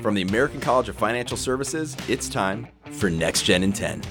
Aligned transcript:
From 0.00 0.14
the 0.14 0.22
American 0.22 0.60
College 0.60 0.88
of 0.88 0.96
Financial 0.96 1.36
Services, 1.36 1.96
it's 2.08 2.28
time 2.28 2.68
for 2.90 3.08
Next 3.08 3.42
Gen 3.42 3.62
in 3.62 3.72
10. 3.72 4.02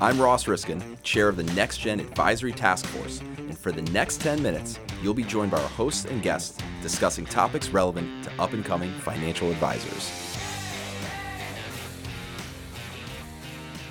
I'm 0.00 0.20
Ross 0.20 0.48
Riskin, 0.48 0.82
chair 1.02 1.28
of 1.28 1.36
the 1.36 1.44
Next 1.54 1.78
Gen 1.78 2.00
Advisory 2.00 2.52
Task 2.52 2.86
Force, 2.86 3.20
and 3.38 3.56
for 3.56 3.72
the 3.72 3.82
next 3.92 4.20
10 4.20 4.42
minutes, 4.42 4.78
you'll 5.02 5.14
be 5.14 5.24
joined 5.24 5.50
by 5.50 5.60
our 5.60 5.68
hosts 5.68 6.04
and 6.04 6.22
guests 6.22 6.58
discussing 6.82 7.24
topics 7.24 7.68
relevant 7.68 8.24
to 8.24 8.32
up 8.40 8.52
and 8.52 8.64
coming 8.64 8.92
financial 9.00 9.50
advisors. 9.50 10.31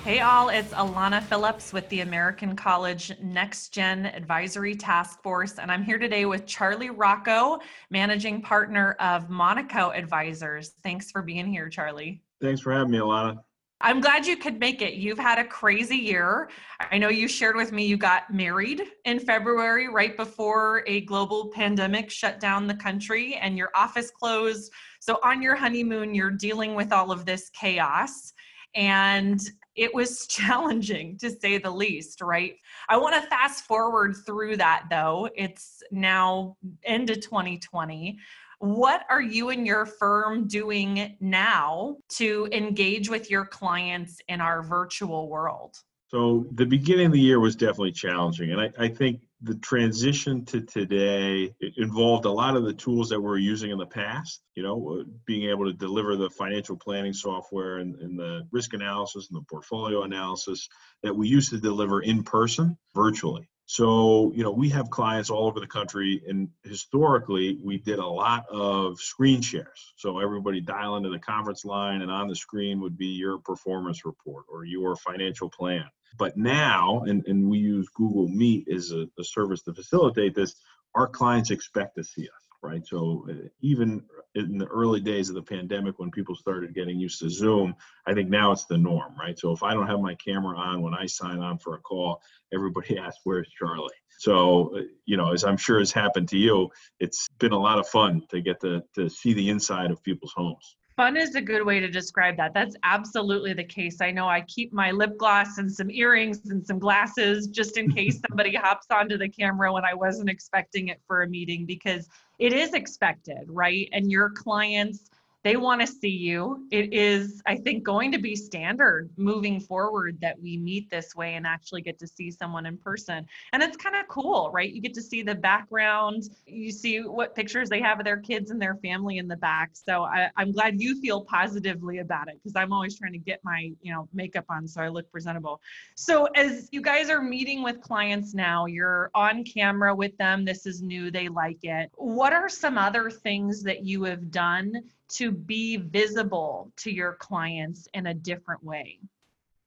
Hey, 0.04 0.18
all, 0.18 0.48
it's 0.48 0.72
Alana 0.72 1.22
Phillips 1.22 1.72
with 1.72 1.88
the 1.88 2.00
American 2.00 2.56
College 2.56 3.12
Next 3.22 3.68
Gen 3.68 4.06
Advisory 4.06 4.74
Task 4.74 5.22
Force, 5.22 5.60
and 5.60 5.70
I'm 5.70 5.84
here 5.84 5.96
today 5.96 6.24
with 6.24 6.44
Charlie 6.44 6.90
Rocco, 6.90 7.60
managing 7.88 8.42
partner 8.42 8.96
of 8.98 9.30
Monaco 9.30 9.90
Advisors. 9.90 10.72
Thanks 10.82 11.12
for 11.12 11.22
being 11.22 11.46
here, 11.46 11.68
Charlie. 11.68 12.20
Thanks 12.40 12.60
for 12.60 12.72
having 12.72 12.90
me, 12.90 12.98
Alana. 12.98 13.44
I'm 13.80 14.00
glad 14.00 14.26
you 14.26 14.36
could 14.36 14.58
make 14.58 14.82
it. 14.82 14.94
You've 14.94 15.20
had 15.20 15.38
a 15.38 15.44
crazy 15.44 15.98
year. 15.98 16.50
I 16.90 16.98
know 16.98 17.08
you 17.08 17.28
shared 17.28 17.54
with 17.54 17.70
me 17.70 17.86
you 17.86 17.96
got 17.96 18.28
married 18.28 18.82
in 19.04 19.20
February, 19.20 19.88
right 19.88 20.16
before 20.16 20.82
a 20.88 21.02
global 21.02 21.52
pandemic 21.54 22.10
shut 22.10 22.40
down 22.40 22.66
the 22.66 22.74
country 22.74 23.36
and 23.36 23.56
your 23.56 23.70
office 23.76 24.10
closed. 24.10 24.72
So, 24.98 25.20
on 25.22 25.42
your 25.42 25.54
honeymoon, 25.54 26.12
you're 26.12 26.32
dealing 26.32 26.74
with 26.74 26.92
all 26.92 27.12
of 27.12 27.24
this 27.24 27.50
chaos. 27.50 28.32
And 28.74 29.40
it 29.74 29.94
was 29.94 30.26
challenging 30.28 31.18
to 31.18 31.30
say 31.30 31.58
the 31.58 31.70
least, 31.70 32.20
right? 32.20 32.56
I 32.88 32.96
want 32.96 33.14
to 33.14 33.28
fast 33.28 33.64
forward 33.64 34.16
through 34.26 34.56
that 34.58 34.84
though. 34.90 35.28
It's 35.34 35.82
now 35.90 36.56
into 36.84 37.16
2020. 37.16 38.18
What 38.58 39.04
are 39.10 39.20
you 39.20 39.48
and 39.48 39.66
your 39.66 39.86
firm 39.86 40.46
doing 40.46 41.16
now 41.18 41.96
to 42.10 42.48
engage 42.52 43.10
with 43.10 43.28
your 43.28 43.44
clients 43.44 44.20
in 44.28 44.40
our 44.40 44.62
virtual 44.62 45.28
world? 45.28 45.76
So, 46.12 46.46
the 46.52 46.66
beginning 46.66 47.06
of 47.06 47.12
the 47.12 47.20
year 47.20 47.40
was 47.40 47.56
definitely 47.56 47.92
challenging. 47.92 48.52
And 48.52 48.60
I, 48.60 48.70
I 48.78 48.88
think 48.88 49.22
the 49.42 49.56
transition 49.56 50.44
to 50.44 50.60
today 50.60 51.52
involved 51.76 52.26
a 52.26 52.30
lot 52.30 52.56
of 52.56 52.64
the 52.64 52.72
tools 52.72 53.08
that 53.08 53.20
we 53.20 53.28
are 53.28 53.36
using 53.36 53.70
in 53.70 53.78
the 53.78 53.86
past 53.86 54.40
you 54.54 54.62
know 54.62 55.00
uh, 55.00 55.04
being 55.26 55.50
able 55.50 55.64
to 55.64 55.72
deliver 55.72 56.16
the 56.16 56.30
financial 56.30 56.76
planning 56.76 57.12
software 57.12 57.78
and, 57.78 57.96
and, 57.96 58.18
the 58.18 58.46
risk 58.52 58.72
analysis 58.72 59.28
and 59.30 59.40
the 59.40 59.44
portfolio 59.50 60.04
analysis 60.04 60.68
that 61.02 61.14
we 61.14 61.28
used 61.28 61.50
to 61.50 61.58
deliver 61.58 62.02
in 62.02 62.22
person 62.22 62.76
virtually 62.94 63.48
so 63.66 64.32
you 64.34 64.44
know 64.44 64.52
we 64.52 64.68
have 64.68 64.90
clients 64.90 65.30
all 65.30 65.46
over 65.46 65.58
the 65.58 65.66
country 65.66 66.22
and 66.28 66.48
historically 66.62 67.58
we 67.64 67.78
did 67.78 67.98
a 67.98 68.06
lot 68.06 68.44
of 68.48 68.98
screen 69.00 69.40
shares 69.40 69.92
so 69.96 70.20
everybody 70.20 70.60
dial 70.60 70.96
into 70.96 71.10
the 71.10 71.18
conference 71.18 71.64
line 71.64 72.02
and 72.02 72.10
on 72.10 72.28
the 72.28 72.36
screen 72.36 72.80
would 72.80 72.96
be 72.96 73.06
your 73.06 73.38
performance 73.38 74.04
report 74.04 74.44
or 74.48 74.64
your 74.64 74.94
financial 74.96 75.50
plan 75.50 75.84
but 76.18 76.36
now, 76.36 77.02
and, 77.06 77.26
and 77.26 77.48
we 77.48 77.58
use 77.58 77.88
Google 77.94 78.28
Meet 78.28 78.68
as 78.68 78.92
a, 78.92 79.06
a 79.18 79.24
service 79.24 79.62
to 79.62 79.74
facilitate 79.74 80.34
this, 80.34 80.54
our 80.94 81.06
clients 81.06 81.50
expect 81.50 81.96
to 81.96 82.04
see 82.04 82.22
us, 82.22 82.48
right? 82.62 82.86
So 82.86 83.26
uh, 83.30 83.48
even 83.60 84.02
in 84.34 84.58
the 84.58 84.66
early 84.66 85.00
days 85.00 85.28
of 85.28 85.34
the 85.34 85.42
pandemic, 85.42 85.98
when 85.98 86.10
people 86.10 86.34
started 86.34 86.74
getting 86.74 86.98
used 86.98 87.20
to 87.20 87.30
Zoom, 87.30 87.74
I 88.06 88.14
think 88.14 88.28
now 88.30 88.52
it's 88.52 88.66
the 88.66 88.78
norm, 88.78 89.14
right? 89.18 89.38
So 89.38 89.52
if 89.52 89.62
I 89.62 89.74
don't 89.74 89.86
have 89.86 90.00
my 90.00 90.14
camera 90.16 90.56
on 90.56 90.82
when 90.82 90.94
I 90.94 91.06
sign 91.06 91.38
on 91.38 91.58
for 91.58 91.74
a 91.74 91.80
call, 91.80 92.20
everybody 92.52 92.98
asks, 92.98 93.20
"Where's 93.24 93.48
Charlie?" 93.58 93.88
So 94.18 94.76
uh, 94.76 94.82
you 95.06 95.16
know, 95.16 95.32
as 95.32 95.44
I'm 95.44 95.56
sure 95.56 95.78
has 95.78 95.92
happened 95.92 96.28
to 96.30 96.38
you, 96.38 96.70
it's 97.00 97.26
been 97.38 97.52
a 97.52 97.58
lot 97.58 97.78
of 97.78 97.88
fun 97.88 98.22
to 98.30 98.40
get 98.40 98.60
to 98.60 98.82
to 98.94 99.08
see 99.08 99.32
the 99.32 99.48
inside 99.48 99.90
of 99.90 100.02
people's 100.02 100.32
homes. 100.34 100.76
Fun 100.96 101.16
is 101.16 101.34
a 101.34 101.40
good 101.40 101.64
way 101.64 101.80
to 101.80 101.88
describe 101.88 102.36
that. 102.36 102.52
That's 102.52 102.76
absolutely 102.82 103.54
the 103.54 103.64
case. 103.64 104.02
I 104.02 104.10
know 104.10 104.28
I 104.28 104.42
keep 104.42 104.74
my 104.74 104.90
lip 104.90 105.16
gloss 105.16 105.56
and 105.56 105.70
some 105.70 105.90
earrings 105.90 106.50
and 106.50 106.66
some 106.66 106.78
glasses 106.78 107.46
just 107.46 107.78
in 107.78 107.90
case 107.90 108.20
somebody 108.28 108.54
hops 108.54 108.86
onto 108.90 109.16
the 109.16 109.28
camera 109.28 109.72
when 109.72 109.84
I 109.86 109.94
wasn't 109.94 110.28
expecting 110.28 110.88
it 110.88 111.00
for 111.06 111.22
a 111.22 111.28
meeting 111.28 111.64
because 111.64 112.08
it 112.38 112.52
is 112.52 112.74
expected, 112.74 113.44
right? 113.46 113.88
And 113.92 114.10
your 114.10 114.30
clients 114.30 115.10
they 115.44 115.56
want 115.56 115.80
to 115.80 115.86
see 115.86 116.08
you. 116.08 116.66
It 116.70 116.92
is, 116.92 117.42
I 117.46 117.56
think, 117.56 117.82
going 117.82 118.12
to 118.12 118.18
be 118.18 118.36
standard 118.36 119.10
moving 119.16 119.60
forward 119.60 120.18
that 120.20 120.40
we 120.40 120.56
meet 120.56 120.88
this 120.88 121.16
way 121.16 121.34
and 121.34 121.46
actually 121.46 121.82
get 121.82 121.98
to 121.98 122.06
see 122.06 122.30
someone 122.30 122.66
in 122.66 122.76
person. 122.76 123.26
And 123.52 123.62
it's 123.62 123.76
kind 123.76 123.96
of 123.96 124.06
cool, 124.08 124.50
right? 124.52 124.72
You 124.72 124.80
get 124.80 124.94
to 124.94 125.02
see 125.02 125.22
the 125.22 125.34
background, 125.34 126.24
you 126.46 126.70
see 126.70 127.00
what 127.00 127.34
pictures 127.34 127.68
they 127.68 127.80
have 127.80 127.98
of 127.98 128.04
their 128.04 128.18
kids 128.18 128.50
and 128.50 128.62
their 128.62 128.76
family 128.76 129.18
in 129.18 129.26
the 129.26 129.36
back. 129.36 129.70
So 129.72 130.04
I, 130.04 130.30
am 130.38 130.52
glad 130.52 130.80
you 130.80 131.00
feel 131.00 131.22
positively 131.22 131.98
about 131.98 132.28
it 132.28 132.38
because 132.42 132.54
I'm 132.54 132.72
always 132.72 132.96
trying 132.96 133.12
to 133.12 133.18
get 133.18 133.40
my, 133.42 133.72
you 133.82 133.92
know, 133.92 134.08
makeup 134.12 134.44
on 134.48 134.68
so 134.68 134.80
I 134.80 134.88
look 134.88 135.10
presentable. 135.10 135.60
So 135.96 136.26
as 136.36 136.68
you 136.70 136.80
guys 136.80 137.10
are 137.10 137.20
meeting 137.20 137.62
with 137.62 137.80
clients 137.80 138.32
now, 138.32 138.66
you're 138.66 139.10
on 139.14 139.42
camera 139.44 139.94
with 139.94 140.16
them. 140.18 140.44
This 140.44 140.66
is 140.66 140.82
new, 140.82 141.10
they 141.10 141.28
like 141.28 141.64
it. 141.64 141.90
What 141.96 142.32
are 142.32 142.48
some 142.48 142.78
other 142.78 143.10
things 143.10 143.62
that 143.64 143.84
you 143.84 144.04
have 144.04 144.30
done 144.30 144.82
to 145.12 145.30
be 145.30 145.76
visible 145.76 146.72
to 146.78 146.90
your 146.90 147.14
clients 147.14 147.88
in 147.94 148.06
a 148.06 148.14
different 148.14 148.62
way? 148.62 148.98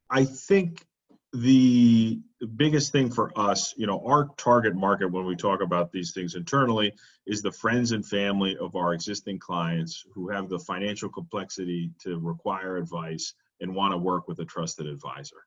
I 0.10 0.26
think 0.26 0.86
the 1.34 2.22
biggest 2.56 2.92
thing 2.92 3.12
for 3.12 3.32
us, 3.38 3.74
you 3.76 3.88
know, 3.88 4.02
our 4.06 4.30
target 4.38 4.76
market 4.76 5.12
when 5.12 5.26
we 5.26 5.36
talk 5.36 5.62
about 5.62 5.92
these 5.92 6.12
things 6.12 6.36
internally 6.36 6.94
is 7.26 7.42
the 7.42 7.52
friends 7.52 7.92
and 7.92 8.06
family 8.06 8.56
of 8.58 8.76
our 8.76 8.94
existing 8.94 9.40
clients 9.40 10.06
who 10.14 10.30
have 10.30 10.48
the 10.48 10.60
financial 10.60 11.10
complexity 11.10 11.92
to 12.02 12.20
require 12.20 12.78
advice 12.78 13.34
and 13.60 13.74
want 13.74 13.92
to 13.92 13.98
work 13.98 14.28
with 14.28 14.40
a 14.40 14.46
trusted 14.46 14.88
advisor. 14.88 15.38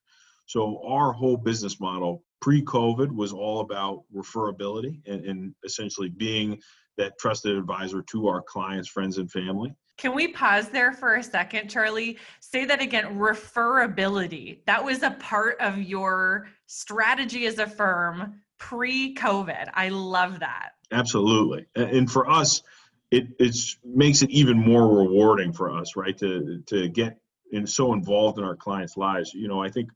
So 0.46 0.82
our 0.86 1.12
whole 1.12 1.36
business 1.36 1.80
model 1.80 2.22
pre-COVID 2.40 3.10
was 3.10 3.32
all 3.32 3.60
about 3.60 4.04
referability 4.14 5.00
and, 5.06 5.24
and 5.24 5.54
essentially 5.64 6.08
being 6.08 6.60
that 6.96 7.18
trusted 7.18 7.56
advisor 7.56 8.02
to 8.02 8.28
our 8.28 8.42
clients, 8.42 8.88
friends, 8.88 9.18
and 9.18 9.30
family. 9.30 9.74
Can 9.98 10.14
we 10.14 10.28
pause 10.28 10.68
there 10.68 10.92
for 10.92 11.16
a 11.16 11.22
second, 11.22 11.68
Charlie? 11.68 12.18
Say 12.38 12.64
that 12.64 12.80
again 12.80 13.18
referability. 13.18 14.60
That 14.66 14.84
was 14.84 15.02
a 15.02 15.10
part 15.10 15.56
of 15.60 15.78
your 15.78 16.48
strategy 16.66 17.46
as 17.46 17.58
a 17.58 17.66
firm 17.66 18.40
pre 18.58 19.14
COVID. 19.14 19.70
I 19.74 19.88
love 19.88 20.40
that. 20.40 20.70
Absolutely. 20.92 21.66
And 21.74 22.10
for 22.10 22.30
us, 22.30 22.62
it 23.10 23.26
it's, 23.40 23.76
makes 23.84 24.22
it 24.22 24.30
even 24.30 24.56
more 24.56 24.98
rewarding 24.98 25.52
for 25.52 25.76
us, 25.76 25.96
right? 25.96 26.16
To, 26.18 26.62
to 26.66 26.88
get 26.88 27.18
in, 27.50 27.66
so 27.66 27.92
involved 27.92 28.38
in 28.38 28.44
our 28.44 28.56
clients' 28.56 28.96
lives. 28.96 29.34
You 29.34 29.48
know, 29.48 29.60
I 29.60 29.68
think 29.68 29.90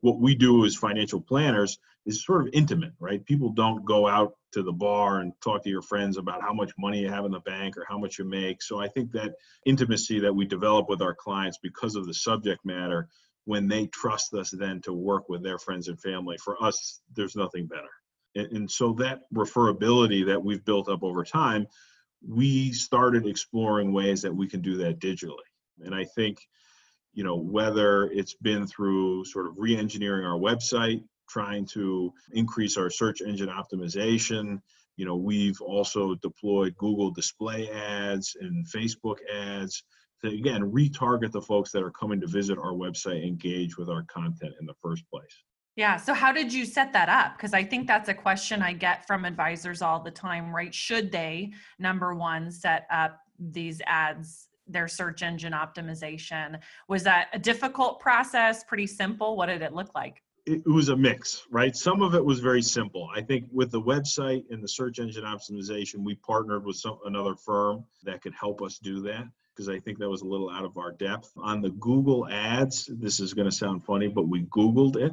what 0.00 0.18
we 0.18 0.34
do 0.34 0.64
as 0.64 0.74
financial 0.74 1.20
planners 1.20 1.78
is 2.06 2.24
sort 2.24 2.42
of 2.42 2.50
intimate, 2.52 2.92
right? 3.00 3.24
People 3.24 3.50
don't 3.50 3.84
go 3.84 4.06
out 4.06 4.34
to 4.52 4.62
the 4.62 4.72
bar 4.72 5.20
and 5.20 5.32
talk 5.42 5.62
to 5.62 5.70
your 5.70 5.82
friends 5.82 6.16
about 6.16 6.42
how 6.42 6.52
much 6.52 6.72
money 6.78 7.00
you 7.00 7.08
have 7.08 7.24
in 7.24 7.32
the 7.32 7.40
bank 7.40 7.76
or 7.76 7.86
how 7.88 7.98
much 7.98 8.18
you 8.18 8.24
make. 8.24 8.62
So 8.62 8.78
I 8.78 8.88
think 8.88 9.10
that 9.12 9.34
intimacy 9.66 10.20
that 10.20 10.34
we 10.34 10.44
develop 10.44 10.88
with 10.88 11.02
our 11.02 11.14
clients 11.14 11.58
because 11.62 11.96
of 11.96 12.06
the 12.06 12.14
subject 12.14 12.64
matter, 12.64 13.08
when 13.46 13.68
they 13.68 13.86
trust 13.86 14.32
us 14.34 14.50
then 14.50 14.80
to 14.82 14.92
work 14.92 15.28
with 15.28 15.42
their 15.42 15.58
friends 15.58 15.88
and 15.88 16.00
family, 16.00 16.36
for 16.42 16.62
us, 16.62 17.00
there's 17.14 17.36
nothing 17.36 17.66
better. 17.66 17.90
And, 18.34 18.52
and 18.52 18.70
so 18.70 18.92
that 18.94 19.20
referability 19.34 20.26
that 20.26 20.42
we've 20.42 20.64
built 20.64 20.88
up 20.88 21.02
over 21.02 21.24
time, 21.24 21.66
we 22.26 22.72
started 22.72 23.26
exploring 23.26 23.92
ways 23.92 24.22
that 24.22 24.34
we 24.34 24.48
can 24.48 24.62
do 24.62 24.76
that 24.78 24.98
digitally. 24.98 25.48
And 25.80 25.94
I 25.94 26.04
think, 26.04 26.38
you 27.12 27.24
know, 27.24 27.36
whether 27.36 28.04
it's 28.06 28.34
been 28.34 28.66
through 28.66 29.24
sort 29.26 29.46
of 29.46 29.54
re-engineering 29.56 30.24
our 30.24 30.38
website, 30.38 31.02
trying 31.34 31.66
to 31.66 32.12
increase 32.32 32.76
our 32.76 32.88
search 32.88 33.20
engine 33.20 33.48
optimization. 33.48 34.60
You 34.96 35.04
know, 35.04 35.16
we've 35.16 35.60
also 35.60 36.14
deployed 36.14 36.76
Google 36.76 37.10
display 37.10 37.68
ads 37.70 38.36
and 38.40 38.64
Facebook 38.68 39.16
ads 39.32 39.82
to 40.22 40.28
again 40.28 40.70
retarget 40.70 41.32
the 41.32 41.42
folks 41.42 41.72
that 41.72 41.82
are 41.82 41.90
coming 41.90 42.20
to 42.20 42.28
visit 42.28 42.56
our 42.56 42.72
website, 42.72 43.26
engage 43.26 43.76
with 43.76 43.88
our 43.88 44.04
content 44.04 44.54
in 44.60 44.66
the 44.66 44.74
first 44.80 45.02
place. 45.10 45.42
Yeah. 45.74 45.96
So, 45.96 46.14
how 46.14 46.30
did 46.30 46.52
you 46.52 46.64
set 46.64 46.92
that 46.92 47.08
up? 47.08 47.36
Because 47.36 47.52
I 47.52 47.64
think 47.64 47.88
that's 47.88 48.08
a 48.08 48.14
question 48.14 48.62
I 48.62 48.72
get 48.72 49.04
from 49.08 49.24
advisors 49.24 49.82
all 49.82 49.98
the 49.98 50.12
time, 50.12 50.54
right? 50.54 50.72
Should 50.72 51.10
they, 51.10 51.52
number 51.80 52.14
one, 52.14 52.52
set 52.52 52.86
up 52.92 53.18
these 53.40 53.82
ads, 53.86 54.46
their 54.68 54.86
search 54.86 55.24
engine 55.24 55.52
optimization? 55.52 56.60
Was 56.86 57.02
that 57.02 57.26
a 57.32 57.40
difficult 57.40 57.98
process? 57.98 58.62
Pretty 58.62 58.86
simple? 58.86 59.36
What 59.36 59.46
did 59.46 59.62
it 59.62 59.72
look 59.72 59.92
like? 59.96 60.22
It 60.46 60.66
was 60.66 60.90
a 60.90 60.96
mix, 60.96 61.46
right? 61.50 61.74
Some 61.74 62.02
of 62.02 62.14
it 62.14 62.24
was 62.24 62.40
very 62.40 62.62
simple. 62.62 63.08
I 63.14 63.22
think 63.22 63.46
with 63.50 63.70
the 63.70 63.80
website 63.80 64.44
and 64.50 64.62
the 64.62 64.68
search 64.68 64.98
engine 64.98 65.24
optimization, 65.24 66.04
we 66.04 66.16
partnered 66.16 66.64
with 66.66 66.76
some 66.76 66.98
another 67.06 67.34
firm 67.34 67.84
that 68.02 68.22
could 68.22 68.34
help 68.34 68.60
us 68.60 68.78
do 68.78 69.00
that 69.02 69.24
because 69.54 69.68
I 69.68 69.78
think 69.78 69.98
that 69.98 70.08
was 70.08 70.22
a 70.22 70.26
little 70.26 70.50
out 70.50 70.64
of 70.64 70.76
our 70.76 70.92
depth. 70.92 71.30
On 71.36 71.62
the 71.62 71.70
Google 71.70 72.28
ads, 72.28 72.90
this 72.92 73.20
is 73.20 73.32
going 73.32 73.48
to 73.48 73.56
sound 73.56 73.84
funny, 73.84 74.08
but 74.08 74.28
we 74.28 74.42
Googled 74.44 74.96
it. 74.96 75.12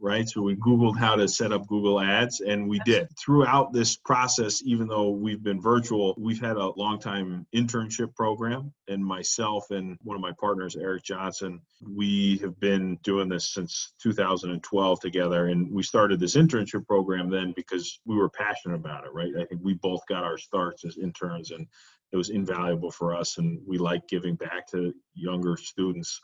Right? 0.00 0.28
So 0.28 0.40
we 0.42 0.56
Googled 0.56 0.98
how 0.98 1.14
to 1.16 1.28
set 1.28 1.52
up 1.52 1.66
Google 1.66 2.00
Ads, 2.00 2.40
and 2.40 2.68
we 2.68 2.80
did. 2.84 3.08
Throughout 3.18 3.72
this 3.72 3.96
process, 3.96 4.62
even 4.64 4.88
though 4.88 5.10
we've 5.10 5.42
been 5.42 5.60
virtual, 5.60 6.14
we've 6.18 6.40
had 6.40 6.56
a 6.56 6.72
long 6.78 6.98
time 6.98 7.46
internship 7.54 8.14
program, 8.14 8.72
and 8.88 9.04
myself 9.04 9.70
and 9.70 9.98
one 10.02 10.16
of 10.16 10.22
my 10.22 10.32
partners, 10.40 10.76
Eric 10.76 11.04
Johnson, 11.04 11.60
we 11.86 12.38
have 12.38 12.58
been 12.58 12.98
doing 13.02 13.28
this 13.28 13.52
since 13.52 13.92
2012 14.02 15.00
together. 15.00 15.46
And 15.48 15.70
we 15.70 15.82
started 15.82 16.18
this 16.18 16.36
internship 16.36 16.86
program 16.86 17.30
then 17.30 17.52
because 17.54 18.00
we 18.06 18.16
were 18.16 18.30
passionate 18.30 18.76
about 18.76 19.04
it, 19.04 19.12
right? 19.12 19.32
I 19.38 19.44
think 19.44 19.60
we 19.62 19.74
both 19.74 20.00
got 20.08 20.24
our 20.24 20.38
starts 20.38 20.84
as 20.84 20.96
interns, 20.96 21.50
and 21.50 21.66
it 22.12 22.16
was 22.16 22.30
invaluable 22.30 22.90
for 22.90 23.14
us, 23.14 23.38
and 23.38 23.60
we 23.66 23.78
like 23.78 24.08
giving 24.08 24.34
back 24.34 24.66
to 24.72 24.92
younger 25.14 25.56
students 25.56 26.20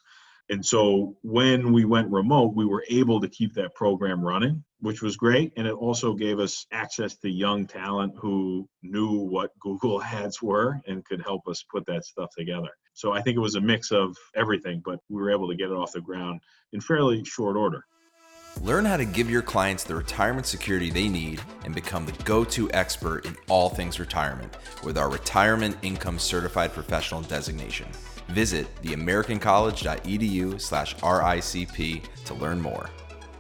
and 0.49 0.65
so 0.65 1.17
when 1.23 1.73
we 1.73 1.85
went 1.85 2.11
remote, 2.11 2.55
we 2.55 2.65
were 2.65 2.85
able 2.89 3.21
to 3.21 3.29
keep 3.29 3.55
that 3.55 3.75
program 3.75 4.23
running, 4.23 4.63
which 4.81 5.03
was 5.03 5.17
great. 5.17 5.53
And 5.57 5.67
it 5.67 5.73
also 5.73 6.15
gave 6.15 6.39
us 6.39 6.67
access 6.71 7.17
to 7.17 7.29
young 7.29 7.67
talent 7.67 8.15
who 8.17 8.69
knew 8.83 9.19
what 9.19 9.51
Google 9.61 10.03
Ads 10.03 10.41
were 10.41 10.81
and 10.87 11.05
could 11.05 11.23
help 11.23 11.49
us 11.49 11.65
put 11.71 11.85
that 11.87 12.05
stuff 12.05 12.31
together. 12.37 12.69
So 12.95 13.13
I 13.13 13.23
think 13.23 13.37
it 13.37 13.41
was 13.41 13.57
a 13.57 13.61
mix 13.61 13.91
of 13.91 14.17
everything, 14.37 14.83
but 14.85 15.01
we 15.09 15.21
were 15.21 15.31
able 15.31 15.49
to 15.49 15.57
get 15.57 15.71
it 15.71 15.77
off 15.77 15.93
the 15.93 16.01
ground 16.01 16.41
in 16.73 16.81
fairly 16.81 17.25
short 17.25 17.57
order. 17.57 17.85
Learn 18.63 18.87
how 18.87 18.97
to 18.97 19.05
give 19.05 19.29
your 19.29 19.43
clients 19.43 19.85
the 19.85 19.95
retirement 19.95 20.47
security 20.47 20.91
they 20.91 21.09
need 21.09 21.43
and 21.65 21.75
become 21.75 22.07
the 22.07 22.13
go 22.25 22.43
to 22.45 22.71
expert 22.71 23.27
in 23.27 23.37
all 23.49 23.69
things 23.69 24.01
retirement 24.01 24.57
with 24.83 24.97
our 24.97 25.11
Retirement 25.11 25.77
Income 25.83 26.19
Certified 26.19 26.73
Professional 26.73 27.21
designation. 27.21 27.87
Visit 28.29 28.67
theamericancollege.edu 28.83 30.61
slash 30.61 30.97
RICP 30.97 32.03
to 32.25 32.35
learn 32.35 32.61
more. 32.61 32.91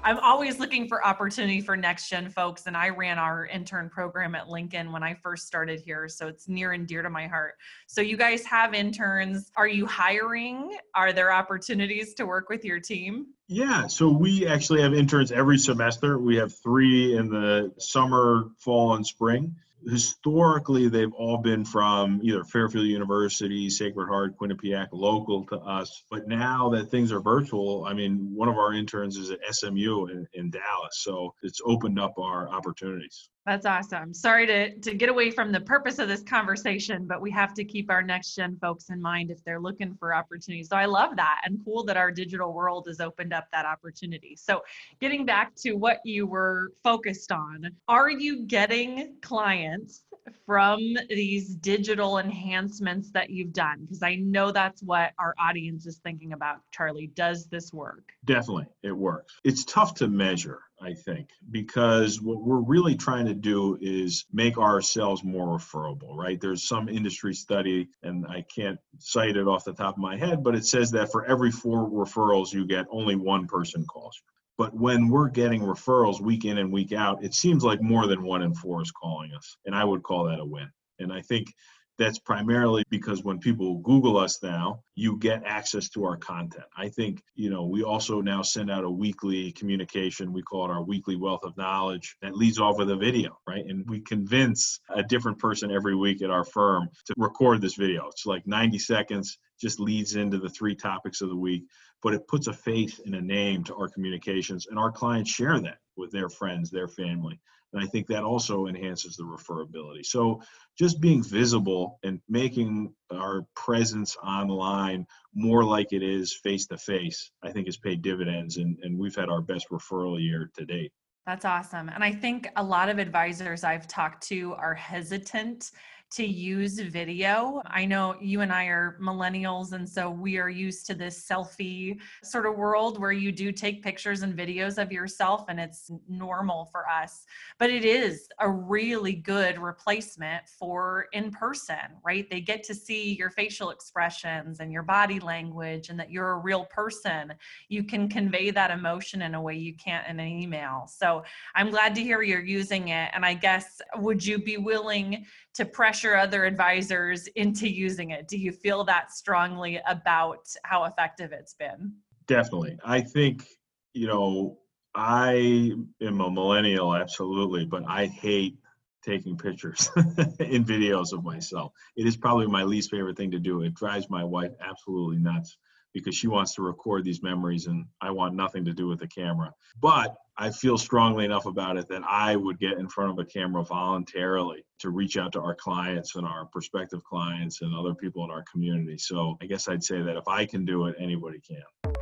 I'm 0.06 0.21
always 0.21 0.61
looking 0.61 0.87
for 0.87 1.05
opportunity 1.05 1.61
for 1.61 1.77
next 1.77 2.09
gen 2.09 2.31
folks, 2.31 2.67
and 2.67 2.77
I 2.77 2.91
ran 2.91 3.19
our 3.19 3.47
intern 3.47 3.91
program 3.91 4.37
at 4.37 4.49
Lincoln 4.49 4.93
when 4.93 5.03
I 5.03 5.15
first 5.15 5.49
started 5.49 5.81
here, 5.81 6.09
so 6.09 6.29
it's 6.29 6.47
near 6.47 6.71
and 6.71 6.87
dear 6.87 7.03
to 7.03 7.11
my 7.11 7.27
heart. 7.27 7.55
So, 7.88 8.03
you 8.03 8.17
guys 8.17 8.47
have 8.47 8.73
interns. 8.73 9.50
Are 9.56 9.67
you 9.67 9.85
hiring? 9.85 10.77
Are 10.94 11.12
there 11.12 11.33
opportunities 11.33 12.15
to 12.15 12.25
work 12.25 12.49
with 12.49 12.65
your 12.65 12.79
team? 12.79 13.27
Yeah, 13.49 13.88
so 13.88 14.09
we 14.09 14.47
actually 14.47 14.83
have 14.83 14.94
interns 14.94 15.33
every 15.33 15.59
semester. 15.59 16.21
We 16.21 16.37
have 16.37 16.55
three 16.62 17.17
in 17.17 17.29
the 17.29 17.73
summer, 17.79 18.44
fall, 18.59 18.94
and 18.94 19.05
spring 19.05 19.56
historically 19.88 20.88
they've 20.88 21.12
all 21.12 21.38
been 21.38 21.65
from 21.65 22.21
either 22.23 22.44
Fairfield 22.44 22.87
University, 22.87 23.71
Sacred 23.71 24.09
Heart, 24.09 24.37
Quinnipiac, 24.38 24.88
local 24.93 25.44
to 25.47 25.56
us. 25.59 26.03
But 26.11 26.27
now 26.27 26.69
that 26.71 26.91
things 26.91 27.12
are 27.12 27.21
virtual, 27.21 27.85
I 27.85 27.94
mean, 27.94 28.31
one 28.35 28.49
of 28.49 28.59
our 28.59 28.73
interns 28.73 29.17
is 29.17 29.31
at 29.31 29.38
SMU 29.50 30.06
in, 30.06 30.27
in 30.35 30.50
Dallas, 30.50 30.99
so 30.99 31.35
it's 31.43 31.61
opened 31.65 31.99
up 31.99 32.15
our 32.19 32.49
opportunities. 32.49 33.29
That's 33.46 33.64
awesome. 33.64 34.12
Sorry 34.12 34.44
to, 34.48 34.76
to 34.81 34.94
get 34.94 35.08
away 35.08 35.31
from 35.31 35.52
the 35.52 35.60
purpose 35.60 36.00
of 36.00 36.08
this 36.08 36.22
conversation, 36.25 37.06
but 37.06 37.20
we 37.20 37.31
have 37.31 37.54
to 37.54 37.64
keep 37.64 37.93
our 37.93 38.02
next 38.02 38.34
gen 38.34 38.58
folks 38.60 38.90
in 38.90 39.00
mind 39.00 39.31
if 39.31 39.43
they're 39.44 39.60
looking 39.60 39.94
for 39.94 40.12
opportunities. 40.12 40.69
So 40.69 40.76
I 40.76 40.87
love 40.87 41.14
that 41.14 41.43
and 41.44 41.64
cool 41.64 41.84
that 41.84 41.96
our 41.96 42.10
digital 42.10 42.52
world 42.52 42.87
has 42.88 43.00
opened 43.00 43.32
up 43.32 43.46
that 43.52 43.64
opportunity. 43.64 44.34
So 44.34 44.64
getting 45.00 45.25
back 45.25 45.54
to 45.58 45.75
what 45.75 46.00
you 46.04 46.26
were 46.26 46.72
focused 46.82 47.31
on, 47.31 47.70
are 47.87 48.10
you 48.10 48.46
getting 48.46 49.14
clients 49.22 50.02
from 50.44 50.81
these 51.08 51.54
digital 51.54 52.19
enhancements 52.19 53.12
that 53.12 53.31
you've 53.31 53.52
done? 53.52 53.82
Because 53.82 54.02
I 54.02 54.16
know 54.16 54.50
that's 54.50 54.82
what 54.82 55.12
our 55.20 55.37
audience 55.38 55.87
is 55.87 55.99
thinking 55.99 56.32
about. 56.32 56.58
Charlie, 56.72 57.12
does 57.14 57.46
this 57.46 57.72
work? 57.72 58.10
Definitely, 58.25 58.66
it 58.82 58.90
works. 58.90 59.34
It's 59.44 59.64
tough 59.64 59.94
to 59.94 60.08
measure, 60.08 60.62
I 60.81 60.93
think, 60.93 61.31
because 61.50 62.20
what 62.20 62.43
we're 62.43 62.61
really 62.61 62.96
trying 62.96 63.26
to 63.26 63.34
do 63.34 63.78
is 63.81 64.26
make 64.32 64.58
ourselves 64.58 65.25
more 65.25 65.55
referable, 65.55 66.14
right? 66.14 66.38
There's 66.38 66.69
some 66.69 66.88
industry 66.88 67.32
study, 67.32 67.88
and 68.02 68.26
I 68.26 68.44
can't 68.55 68.78
cite 68.99 69.37
it 69.37 69.49
off 69.49 69.64
the 69.64 69.73
top 69.73 69.94
of 69.94 70.02
my 70.02 70.19
head, 70.19 70.44
but 70.44 70.55
it 70.55 70.67
says 70.67 70.90
that 70.90 71.11
for 71.11 71.25
every 71.25 71.50
four 71.50 71.88
referrals 71.88 72.52
you 72.52 72.67
get, 72.67 72.87
only 72.90 73.17
one 73.17 73.46
person 73.46 73.87
calls 73.87 74.17
you. 74.17 74.26
But 74.58 74.75
when 74.75 75.08
we're 75.08 75.28
getting 75.28 75.62
referrals 75.62 76.20
week 76.20 76.44
in 76.44 76.58
and 76.58 76.73
week 76.73 76.93
out, 76.93 77.25
it 77.25 77.34
seems 77.34 77.64
like 77.64 77.81
more 77.81 78.06
than 78.06 78.23
one 78.23 78.43
in 78.43 78.55
four 78.55 78.82
is 78.82 78.90
calling 78.90 79.32
us. 79.34 79.56
And 79.64 79.75
I 79.75 79.84
would 79.84 80.02
call 80.02 80.25
that 80.25 80.40
a 80.40 80.44
win. 80.44 80.70
And 80.99 81.12
I 81.12 81.23
think 81.23 81.52
that's 81.98 82.19
primarily 82.19 82.84
because 82.90 83.22
when 83.22 83.38
people 83.38 83.78
Google 83.78 84.19
us 84.19 84.43
now, 84.43 84.82
you 84.94 85.19
get 85.19 85.43
access 85.44 85.88
to 85.90 86.04
our 86.04 86.16
content. 86.16 86.66
I 86.76 86.88
think, 86.88 87.22
you 87.34 87.50
know, 87.50 87.64
we 87.64 87.82
also 87.82 88.20
now 88.20 88.43
send 88.43 88.70
out 88.70 88.84
a 88.84 88.90
weekly 88.90 89.52
communication. 89.52 90.32
We 90.32 90.43
call 90.43 90.66
it 90.66 90.70
our 90.70 90.82
weekly 90.82 91.16
wealth 91.16 91.44
of 91.44 91.56
knowledge 91.56 92.16
that 92.22 92.37
leads 92.37 92.58
off 92.58 92.78
with 92.78 92.90
a 92.90 92.96
video, 92.96 93.38
right? 93.46 93.64
And 93.64 93.88
we 93.88 94.00
convince 94.00 94.81
a 94.94 95.02
different 95.02 95.38
person 95.38 95.70
every 95.70 95.96
week 95.96 96.22
at 96.22 96.31
our 96.31 96.44
firm 96.44 96.88
to 97.06 97.14
record 97.16 97.60
this 97.60 97.76
video. 97.76 98.08
It's 98.08 98.26
like 98.26 98.46
90 98.46 98.78
seconds, 98.78 99.38
just 99.60 99.81
leads 99.81 100.16
into 100.16 100.38
the 100.38 100.50
three 100.50 100.75
topics 100.75 101.22
of 101.22 101.31
the 101.31 101.37
week, 101.37 101.64
but 102.02 102.14
it 102.14 102.28
puts 102.28 102.46
a 102.46 102.52
face 102.52 103.00
and 103.04 103.14
a 103.14 103.22
name 103.22 103.64
to 103.64 103.75
our 103.75 103.88
communications, 103.88 104.66
and 104.66 104.78
our 104.78 104.92
clients 104.92 105.31
share 105.31 105.58
that 105.60 105.78
with 105.96 106.12
their 106.12 106.28
friends, 106.28 106.70
their 106.70 106.88
family. 106.88 107.40
And 107.72 107.82
I 107.82 107.86
think 107.86 108.06
that 108.06 108.22
also 108.22 108.66
enhances 108.66 109.16
the 109.16 109.24
referability. 109.24 110.04
So 110.04 110.40
just 110.78 111.00
being 111.00 111.22
visible 111.22 111.98
and 112.04 112.20
making 112.28 112.94
our 113.12 113.46
presence 113.54 114.16
online 114.22 115.06
more 115.34 115.64
like 115.64 115.92
it 115.92 116.02
is 116.02 116.32
face 116.32 116.66
to 116.68 116.78
face, 116.78 117.30
I 117.42 117.50
think 117.50 117.66
has 117.66 117.76
paid 117.76 118.02
dividends. 118.02 118.56
And, 118.56 118.78
and 118.82 118.98
we've 118.98 119.16
had 119.16 119.28
our 119.28 119.42
best 119.42 119.68
referral 119.70 120.22
year 120.22 120.50
to 120.56 120.64
date. 120.64 120.92
That's 121.26 121.44
awesome. 121.44 121.88
And 121.88 122.04
I 122.04 122.12
think 122.12 122.48
a 122.54 122.62
lot 122.62 122.88
of 122.88 122.98
advisors 122.98 123.64
I've 123.64 123.88
talked 123.88 124.22
to 124.28 124.54
are 124.54 124.74
hesitant 124.74 125.72
to 126.12 126.25
use 126.25 126.79
video. 126.79 127.61
I 127.67 127.85
know 127.85 128.17
you 128.20 128.41
and 128.41 128.53
I 128.53 128.67
are 128.67 128.99
millennials, 129.03 129.73
and 129.73 129.88
so 129.88 130.08
we 130.08 130.38
are 130.38 130.49
used 130.49 130.87
to 130.87 130.94
this 130.94 131.26
selfie 131.29 131.99
sort 132.23 132.47
of 132.47 132.56
world 132.56 133.00
where 133.00 133.12
you 133.12 133.32
do 133.32 133.50
take 133.50 133.82
pictures 133.82 134.23
and 134.23 134.37
videos 134.37 134.81
of 134.81 134.93
yourself, 134.93 135.47
and 135.49 135.58
it's 135.58 135.91
normal 136.08 136.67
for 136.67 136.88
us. 136.88 137.26
But 137.58 137.70
it 137.70 137.85
is 137.85 138.29
a 138.41 138.49
really 138.49 139.14
good 139.14 139.58
replacement 139.58 140.49
for 140.49 141.06
in 141.12 141.31
person, 141.31 141.76
right? 142.05 142.29
They 142.31 142.41
get 142.41 142.62
to 142.64 142.75
see 142.75 143.14
your 143.14 143.31
facial 143.31 143.70
expressions 143.70 144.61
and 144.61 144.73
your 144.73 144.85
body 144.85 145.19
language, 145.19 145.88
and 145.88 145.99
that 145.99 146.11
you're 146.11 146.32
a 146.32 146.38
real 146.38 146.67
person. 146.67 147.35
You 147.69 147.82
can 147.82 148.09
convey 148.09 148.50
that 148.50 148.70
emotion 148.70 149.23
in 149.23 149.35
a 149.35 149.43
way 149.43 149.56
you 149.56 149.75
can't 149.75 150.06
in 150.09 150.20
an 150.20 150.29
email. 150.29 150.87
So 150.88 151.25
I'm 151.55 151.70
glad 151.70 151.94
to 151.97 152.02
hear 152.02 152.23
you're 152.23 152.41
using 152.41 152.88
it. 152.88 153.11
And 153.12 153.25
I 153.25 153.35
guess, 153.35 153.81
would 153.97 154.25
you 154.25 154.38
be 154.38 154.56
willing 154.56 155.26
to 155.56 155.64
pressure 155.64 156.14
other 156.14 156.44
advisors 156.44 157.29
into 157.29 157.67
using 157.67 158.11
it? 158.11 158.29
Do 158.29 158.37
you 158.37 158.53
feel 158.53 158.85
that 158.85 159.11
strongly 159.11 159.81
about 159.88 160.47
how 160.64 160.85
effective 160.85 161.33
it's 161.33 161.54
been? 161.54 161.95
Definitely. 162.26 162.78
I 162.85 163.00
think, 163.00 163.47
you 163.95 164.07
know, 164.07 164.59
I 164.95 165.73
am 166.02 166.21
a 166.21 166.30
millennial, 166.30 166.95
absolutely, 166.95 167.64
but 167.64 167.85
I 167.88 168.07
hate 168.07 168.59
taking 169.02 169.38
pictures 169.38 169.90
in 170.40 170.64
videos 170.64 171.12
of 171.12 171.25
myself. 171.25 171.73
It 171.97 172.07
is 172.07 172.19
probably 172.19 172.49
my 172.49 172.64
least 172.64 172.90
favorite 172.90 173.16
thing 173.16 173.30
to 173.30 173.38
do. 173.38 173.62
It 173.62 173.73
drives 173.73 174.11
my 174.11 174.25
wife 174.25 174.52
absolutely 174.61 175.19
nuts 175.19 175.57
because 175.95 176.14
she 176.14 176.26
wants 176.26 176.54
to 176.57 176.62
record 176.62 177.04
these 177.04 177.23
memories 177.23 177.66
and 177.66 177.87
I 178.02 178.11
want 178.11 178.35
nothing 178.35 178.66
to 178.66 178.75
do 178.75 178.88
with 178.88 178.99
the 178.99 179.09
camera. 179.09 179.54
But 179.80 180.14
I 180.37 180.50
feel 180.50 180.76
strongly 180.76 181.25
enough 181.25 181.47
about 181.47 181.78
it 181.78 181.88
that 181.88 182.02
I 182.07 182.37
would 182.37 182.59
get 182.59 182.76
in 182.76 182.88
front 182.88 183.12
of 183.12 183.19
a 183.19 183.25
camera 183.25 183.64
voluntarily 183.64 184.65
to 184.78 184.90
reach 184.90 185.16
out 185.16 185.33
to 185.33 185.40
our 185.40 185.54
clients 185.54 186.16
and 186.16 186.26
our 186.26 186.45
prospective 186.47 187.02
clients 187.04 187.62
and 187.62 187.75
other 187.75 187.95
people 187.95 188.25
in 188.25 188.30
our 188.30 188.45
community. 188.50 188.99
So 188.99 189.37
I 189.40 189.47
guess 189.47 189.68
I'd 189.68 189.83
say 189.83 190.02
that 190.02 190.16
if 190.16 190.28
I 190.28 190.47
can 190.47 190.64
do 190.64 190.87
it, 190.87 190.97
anybody 190.99 191.40
can. 191.40 191.95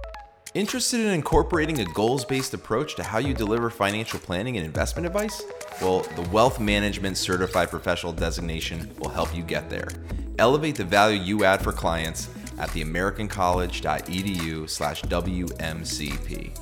Interested 0.55 1.01
in 1.01 1.09
incorporating 1.09 1.81
a 1.81 1.85
goals 1.87 2.25
based 2.25 2.55
approach 2.55 2.95
to 2.95 3.03
how 3.03 3.19
you 3.19 3.35
deliver 3.35 3.71
financial 3.71 4.21
planning 4.21 4.57
and 4.57 4.65
investment 4.65 5.05
advice? 5.05 5.43
Well, 5.81 6.03
the 6.15 6.23
Wealth 6.31 6.61
Management 6.61 7.17
Certified 7.17 7.71
Professional 7.71 8.13
designation 8.13 8.89
will 8.99 9.09
help 9.09 9.35
you 9.35 9.43
get 9.43 9.69
there. 9.69 9.89
Elevate 10.39 10.77
the 10.77 10.85
value 10.85 11.19
you 11.19 11.45
add 11.45 11.61
for 11.61 11.73
clients 11.73 12.29
at 12.59 12.69
theamericancollege.edu 12.71 14.71
slash 14.71 15.03
WMCP. 15.03 16.57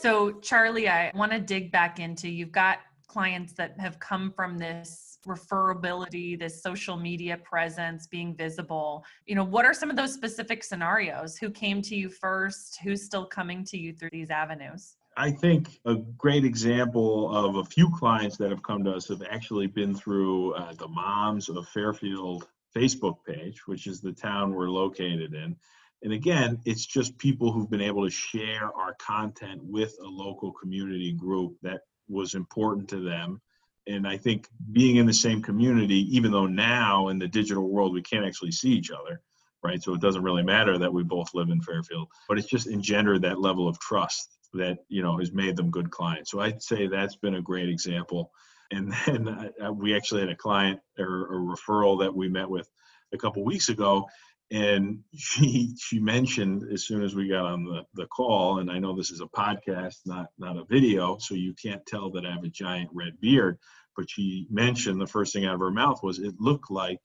So, 0.00 0.32
Charlie, 0.40 0.88
I 0.88 1.10
want 1.14 1.32
to 1.32 1.40
dig 1.40 1.70
back 1.70 1.98
into 1.98 2.28
you've 2.28 2.52
got 2.52 2.78
clients 3.14 3.52
that 3.52 3.78
have 3.78 4.00
come 4.00 4.32
from 4.32 4.58
this 4.58 5.18
referability, 5.24 6.36
this 6.36 6.60
social 6.60 6.96
media 6.96 7.36
presence, 7.44 8.08
being 8.08 8.34
visible. 8.34 9.04
You 9.26 9.36
know, 9.36 9.44
what 9.44 9.64
are 9.64 9.72
some 9.72 9.88
of 9.88 9.94
those 9.94 10.12
specific 10.12 10.64
scenarios? 10.64 11.36
Who 11.36 11.48
came 11.48 11.80
to 11.82 11.94
you 11.94 12.08
first? 12.08 12.80
Who's 12.82 13.04
still 13.04 13.24
coming 13.24 13.64
to 13.66 13.78
you 13.78 13.92
through 13.92 14.10
these 14.10 14.30
avenues? 14.30 14.96
I 15.16 15.30
think 15.30 15.78
a 15.84 15.94
great 16.18 16.44
example 16.44 17.32
of 17.32 17.54
a 17.54 17.64
few 17.64 17.88
clients 17.96 18.36
that 18.38 18.50
have 18.50 18.64
come 18.64 18.82
to 18.82 18.90
us 18.90 19.06
have 19.10 19.22
actually 19.30 19.68
been 19.68 19.94
through 19.94 20.54
uh, 20.54 20.72
the 20.72 20.88
moms 20.88 21.48
of 21.48 21.68
Fairfield 21.68 22.48
Facebook 22.76 23.18
page, 23.24 23.60
which 23.66 23.86
is 23.86 24.00
the 24.00 24.12
town 24.12 24.52
we're 24.52 24.70
located 24.70 25.34
in. 25.34 25.54
And 26.02 26.12
again, 26.12 26.58
it's 26.64 26.84
just 26.84 27.16
people 27.18 27.52
who've 27.52 27.70
been 27.70 27.80
able 27.80 28.04
to 28.04 28.10
share 28.10 28.72
our 28.74 28.96
content 28.98 29.60
with 29.62 29.94
a 30.04 30.08
local 30.08 30.52
community 30.52 31.12
group 31.12 31.54
that 31.62 31.82
was 32.08 32.34
important 32.34 32.88
to 32.90 33.00
them. 33.00 33.40
And 33.86 34.06
I 34.06 34.16
think 34.16 34.48
being 34.72 34.96
in 34.96 35.06
the 35.06 35.12
same 35.12 35.42
community, 35.42 36.16
even 36.16 36.32
though 36.32 36.46
now 36.46 37.08
in 37.08 37.18
the 37.18 37.28
digital 37.28 37.68
world 37.68 37.92
we 37.92 38.02
can't 38.02 38.24
actually 38.24 38.52
see 38.52 38.70
each 38.70 38.90
other, 38.90 39.20
right? 39.62 39.82
So 39.82 39.94
it 39.94 40.00
doesn't 40.00 40.22
really 40.22 40.42
matter 40.42 40.78
that 40.78 40.92
we 40.92 41.02
both 41.02 41.34
live 41.34 41.50
in 41.50 41.60
Fairfield, 41.60 42.08
but 42.28 42.38
it's 42.38 42.48
just 42.48 42.66
engendered 42.66 43.22
that 43.22 43.40
level 43.40 43.68
of 43.68 43.78
trust 43.80 44.38
that 44.54 44.78
you 44.88 45.02
know 45.02 45.18
has 45.18 45.32
made 45.32 45.56
them 45.56 45.70
good 45.70 45.90
clients. 45.90 46.30
So 46.30 46.40
I'd 46.40 46.62
say 46.62 46.86
that's 46.86 47.16
been 47.16 47.34
a 47.34 47.42
great 47.42 47.68
example. 47.68 48.30
And 48.70 48.92
then 49.06 49.28
uh, 49.28 49.72
we 49.72 49.94
actually 49.94 50.20
had 50.20 50.30
a 50.30 50.36
client 50.36 50.80
or 50.98 51.24
a 51.26 51.56
referral 51.56 52.00
that 52.00 52.14
we 52.14 52.28
met 52.28 52.48
with 52.48 52.68
a 53.12 53.18
couple 53.18 53.44
weeks 53.44 53.68
ago, 53.68 54.06
and 54.50 54.98
she 55.14 55.74
she 55.78 55.98
mentioned 55.98 56.64
as 56.72 56.86
soon 56.86 57.02
as 57.02 57.14
we 57.14 57.28
got 57.28 57.46
on 57.46 57.64
the, 57.64 57.82
the 57.94 58.06
call, 58.06 58.58
and 58.58 58.70
I 58.70 58.78
know 58.78 58.94
this 58.94 59.10
is 59.10 59.20
a 59.20 59.26
podcast, 59.26 59.96
not 60.06 60.26
not 60.38 60.56
a 60.56 60.64
video, 60.64 61.18
so 61.18 61.34
you 61.34 61.54
can't 61.54 61.84
tell 61.86 62.10
that 62.12 62.26
I 62.26 62.32
have 62.32 62.44
a 62.44 62.48
giant 62.48 62.90
red 62.92 63.20
beard, 63.20 63.58
but 63.96 64.10
she 64.10 64.46
mentioned 64.50 65.00
the 65.00 65.06
first 65.06 65.32
thing 65.32 65.46
out 65.46 65.54
of 65.54 65.60
her 65.60 65.70
mouth 65.70 66.02
was 66.02 66.18
it 66.18 66.34
looked 66.38 66.70
like 66.70 67.00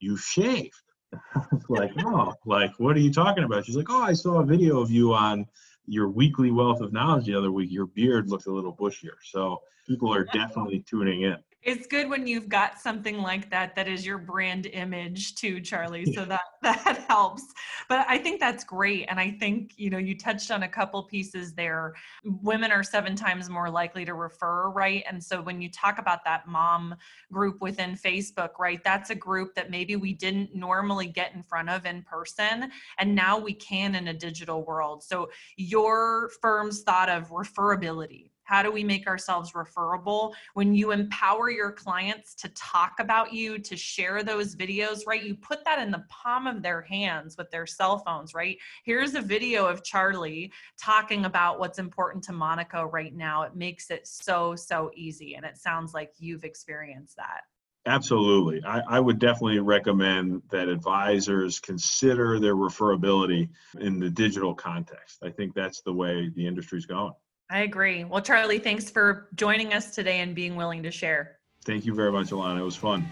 you 0.00 0.16
shaved. 0.16 0.72
like, 1.68 1.92
oh, 2.04 2.34
like 2.46 2.72
what 2.78 2.96
are 2.96 3.00
you 3.00 3.12
talking 3.12 3.44
about? 3.44 3.66
She's 3.66 3.76
like, 3.76 3.90
oh, 3.90 4.02
I 4.02 4.14
saw 4.14 4.40
a 4.40 4.46
video 4.46 4.80
of 4.80 4.90
you 4.90 5.14
on 5.14 5.46
your 5.86 6.08
weekly 6.08 6.50
wealth 6.50 6.80
of 6.80 6.92
knowledge 6.92 7.26
the 7.26 7.34
other 7.34 7.52
week. 7.52 7.70
Your 7.70 7.86
beard 7.86 8.28
looked 8.28 8.46
a 8.46 8.52
little 8.52 8.74
bushier. 8.74 9.16
So 9.22 9.60
people 9.86 10.12
are 10.12 10.24
definitely 10.24 10.84
tuning 10.88 11.22
in 11.22 11.36
it's 11.68 11.86
good 11.86 12.08
when 12.08 12.26
you've 12.26 12.48
got 12.48 12.78
something 12.78 13.18
like 13.18 13.50
that 13.50 13.76
that 13.76 13.86
is 13.86 14.06
your 14.06 14.16
brand 14.16 14.64
image 14.66 15.34
too 15.34 15.60
charlie 15.60 16.06
so 16.14 16.24
that 16.24 16.40
that 16.62 17.04
helps. 17.08 17.44
But 17.88 18.06
i 18.08 18.16
think 18.18 18.40
that's 18.40 18.64
great 18.64 19.06
and 19.08 19.20
i 19.20 19.30
think 19.30 19.74
you 19.76 19.90
know 19.90 19.98
you 19.98 20.16
touched 20.16 20.50
on 20.50 20.62
a 20.62 20.68
couple 20.68 21.02
pieces 21.02 21.52
there. 21.52 21.94
Women 22.24 22.72
are 22.72 22.82
seven 22.82 23.14
times 23.14 23.50
more 23.50 23.70
likely 23.70 24.04
to 24.06 24.14
refer 24.14 24.70
right? 24.70 25.04
And 25.08 25.22
so 25.22 25.42
when 25.42 25.60
you 25.60 25.70
talk 25.70 25.98
about 25.98 26.24
that 26.24 26.48
mom 26.48 26.94
group 27.30 27.60
within 27.60 27.94
facebook 27.94 28.58
right 28.58 28.82
that's 28.82 29.10
a 29.10 29.14
group 29.14 29.54
that 29.54 29.70
maybe 29.70 29.96
we 29.96 30.14
didn't 30.14 30.54
normally 30.54 31.06
get 31.06 31.34
in 31.34 31.42
front 31.42 31.68
of 31.68 31.84
in 31.84 32.02
person 32.02 32.70
and 32.98 33.14
now 33.14 33.38
we 33.38 33.52
can 33.52 33.94
in 33.94 34.08
a 34.08 34.14
digital 34.14 34.64
world. 34.64 35.02
So 35.02 35.28
your 35.56 36.30
firm's 36.40 36.82
thought 36.82 37.10
of 37.10 37.28
referability 37.28 38.27
how 38.48 38.62
do 38.62 38.72
we 38.72 38.82
make 38.82 39.06
ourselves 39.06 39.54
referable? 39.54 40.34
When 40.54 40.74
you 40.74 40.90
empower 40.90 41.50
your 41.50 41.70
clients 41.70 42.34
to 42.36 42.48
talk 42.54 42.94
about 42.98 43.30
you, 43.30 43.58
to 43.58 43.76
share 43.76 44.22
those 44.22 44.56
videos, 44.56 45.06
right? 45.06 45.22
You 45.22 45.34
put 45.34 45.66
that 45.66 45.78
in 45.80 45.90
the 45.90 46.02
palm 46.08 46.46
of 46.46 46.62
their 46.62 46.80
hands 46.80 47.36
with 47.36 47.50
their 47.50 47.66
cell 47.66 47.98
phones, 47.98 48.32
right? 48.32 48.56
Here's 48.84 49.14
a 49.14 49.20
video 49.20 49.66
of 49.66 49.84
Charlie 49.84 50.50
talking 50.82 51.26
about 51.26 51.58
what's 51.60 51.78
important 51.78 52.24
to 52.24 52.32
Monaco 52.32 52.84
right 52.84 53.14
now. 53.14 53.42
It 53.42 53.54
makes 53.54 53.90
it 53.90 54.06
so, 54.06 54.56
so 54.56 54.90
easy. 54.94 55.34
And 55.34 55.44
it 55.44 55.58
sounds 55.58 55.92
like 55.92 56.12
you've 56.18 56.44
experienced 56.44 57.16
that. 57.16 57.42
Absolutely. 57.84 58.62
I, 58.64 58.80
I, 58.88 59.00
would 59.00 59.18
definitely 59.18 59.60
recommend 59.60 60.42
that 60.50 60.68
advisors 60.68 61.58
consider 61.58 62.38
their 62.40 62.54
referability 62.54 63.48
in 63.78 63.98
the 63.98 64.10
digital 64.10 64.54
context. 64.54 65.18
I 65.22 65.30
think 65.30 65.54
that's 65.54 65.80
the 65.82 65.92
way 65.92 66.30
the 66.34 66.46
industry's 66.46 66.86
going. 66.86 67.14
I 67.50 67.60
agree. 67.60 68.04
Well, 68.04 68.20
Charlie, 68.20 68.58
thanks 68.58 68.90
for 68.90 69.28
joining 69.34 69.72
us 69.72 69.94
today 69.94 70.20
and 70.20 70.34
being 70.34 70.54
willing 70.54 70.82
to 70.82 70.90
share. 70.90 71.38
Thank 71.64 71.86
you 71.86 71.94
very 71.94 72.12
much, 72.12 72.28
Alana. 72.28 72.60
It 72.60 72.64
was 72.64 72.76
fun. 72.76 73.10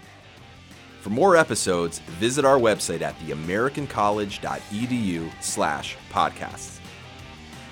For 1.01 1.09
more 1.09 1.35
episodes, 1.35 1.97
visit 2.19 2.45
our 2.45 2.59
website 2.59 3.01
at 3.01 3.17
theamericancollege.edu 3.19 5.31
slash 5.41 5.97
podcasts. 6.11 6.79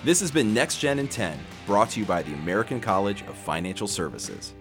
This 0.03 0.19
has 0.21 0.31
been 0.31 0.51
Next 0.53 0.79
Gen 0.79 0.99
in 0.99 1.07
10, 1.07 1.39
brought 1.67 1.91
to 1.91 1.99
you 1.99 2.05
by 2.05 2.23
the 2.23 2.33
American 2.33 2.81
College 2.81 3.21
of 3.23 3.35
Financial 3.35 3.87
Services. 3.87 4.54